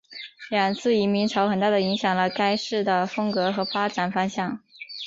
[0.49, 4.59] 两次移民潮很大的影响了该市的风格和发展方向。